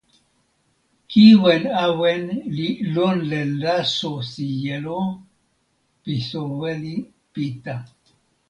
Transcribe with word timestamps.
kiwen 1.09 1.63
awen 1.85 2.23
li 2.55 2.67
lon 2.93 3.17
len 3.31 3.49
laso 3.63 4.11
sijelo 4.31 4.99
pi 6.03 6.13
soweli 6.29 6.95
Pita. 7.33 7.75